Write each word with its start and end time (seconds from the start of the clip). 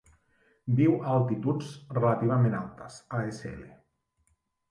Viu 0.79 0.93
a 1.01 1.11
altituds 1.17 1.67
relativament 1.97 2.57
altes, 2.61 2.97
ASL. 3.19 3.61